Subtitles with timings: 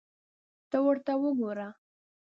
[0.69, 1.67] ته ورته وګوره!